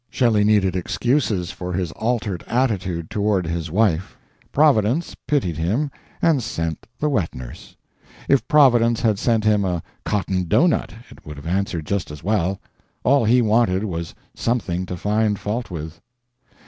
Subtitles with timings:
[0.09, 4.17] Shelley needed excuses for his altered attitude toward his wife;
[4.51, 5.91] Providence pitied him
[6.23, 7.75] and sent the wet nurse.
[8.27, 12.59] If Providence had sent him a cotton doughnut it would have answered just as well;
[13.03, 16.01] all he wanted was something to find fault with.